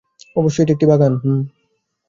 অবশ্যই 0.35 0.63
এটি 0.63 0.71
একটি 0.73 0.85
বাগান- 0.87 1.13
হুম। 1.21 1.39